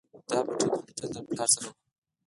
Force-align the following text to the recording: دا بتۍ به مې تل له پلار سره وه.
دا 0.29 0.39
بتۍ 0.45 0.65
به 0.71 0.77
مې 0.85 0.91
تل 0.97 1.09
له 1.15 1.21
پلار 1.27 1.49
سره 1.55 1.67
وه. 1.69 1.73